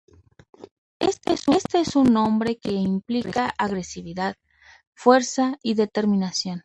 [0.97, 4.35] Este es un nombre que implica agresividad,
[4.95, 6.59] fuerza y determinación.